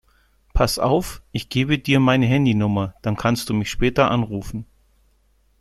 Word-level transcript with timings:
Pass 0.55 0.79
auf, 0.79 1.21
ich 1.31 1.49
gebe 1.49 1.77
dir 1.77 1.99
meine 1.99 2.25
Handynummer, 2.25 2.95
dann 3.03 3.15
kannst 3.17 3.49
du 3.51 3.53
mich 3.53 3.69
später 3.69 4.09
anrufen. 4.09 4.65